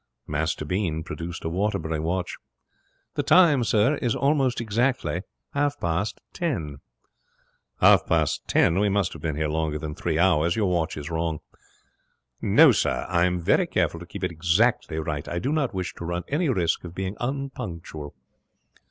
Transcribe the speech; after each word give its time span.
Master 0.25 0.65
Bean 0.65 1.03
produced 1.03 1.45
a 1.45 1.49
Waterbury 1.49 1.99
watch. 1.99 2.37
'The 3.13 3.21
time, 3.21 3.63
sir, 3.63 3.97
is 3.97 4.15
almost 4.15 4.59
exactly 4.59 5.21
half 5.53 5.79
past 5.79 6.19
ten.' 6.33 6.77
'Half 7.81 8.07
past 8.07 8.47
ten! 8.47 8.79
We 8.79 8.89
must 8.89 9.13
have 9.13 9.21
been 9.21 9.35
here 9.35 9.47
longer 9.47 9.77
than 9.77 9.93
three 9.93 10.17
hours. 10.17 10.55
Your 10.55 10.71
watch 10.71 10.97
is 10.97 11.11
wrong.' 11.11 11.37
'No, 12.41 12.71
sir, 12.71 13.05
I 13.09 13.25
am 13.25 13.39
very 13.41 13.67
careful 13.67 13.99
to 13.99 14.07
keep 14.07 14.23
it 14.23 14.31
exactly 14.31 14.97
right. 14.97 15.27
I 15.27 15.37
do 15.37 15.51
not 15.51 15.71
wish 15.71 15.93
to 15.93 16.05
run 16.05 16.23
any 16.27 16.49
risk 16.49 16.83
of 16.83 16.95
being 16.95 17.15
unpunctual.' 17.19 18.15